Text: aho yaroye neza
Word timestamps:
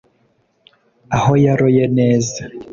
aho 1.17 1.31
yaroye 1.45 1.83
neza 1.97 2.41